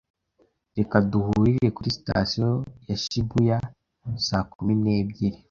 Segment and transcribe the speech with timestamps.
[0.77, 2.49] Reka duhurire kuri Sitasiyo
[2.87, 3.57] ya Shibuya
[4.27, 5.37] saa kumi n'ebyiri.